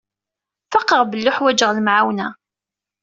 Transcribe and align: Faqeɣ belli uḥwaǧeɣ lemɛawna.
Faqeɣ 0.71 1.01
belli 1.11 1.31
uḥwaǧeɣ 1.33 1.69
lemɛawna. 1.73 2.27